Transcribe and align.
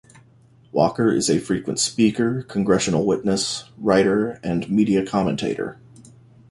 Walker 0.71 1.11
is 1.13 1.29
a 1.29 1.37
frequent 1.39 1.77
speaker, 1.77 2.41
Congressional 2.41 3.05
witness, 3.05 3.65
writer, 3.77 4.39
and 4.43 4.67
media 4.67 5.05
commentator. 5.05 5.77